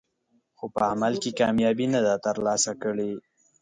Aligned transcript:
خو 0.57 0.65
په 0.75 0.81
عمل 0.91 1.13
کې 1.21 1.37
کامیابي 1.39 1.87
نه 1.93 1.99
ده 2.05 2.13
ترلاسه 2.25 2.71
کړې. 2.83 3.11